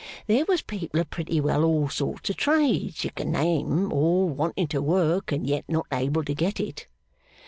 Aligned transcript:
There 0.25 0.45
was 0.45 0.63
people 0.63 0.99
of 0.99 1.11
pretty 1.11 1.39
well 1.39 1.63
all 1.63 1.87
sorts 1.87 2.31
of 2.31 2.35
trades 2.35 3.03
you 3.03 3.11
could 3.11 3.27
name, 3.27 3.93
all 3.93 4.27
wanting 4.29 4.65
to 4.69 4.81
work, 4.81 5.31
and 5.31 5.45
yet 5.45 5.65
not 5.69 5.85
able 5.93 6.23
to 6.23 6.33
get 6.33 6.59
it. 6.59 6.87